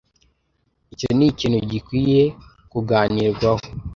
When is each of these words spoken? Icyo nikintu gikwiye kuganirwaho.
Icyo 0.93 1.09
nikintu 1.17 1.57
gikwiye 1.71 2.23
kuganirwaho. 2.71 3.63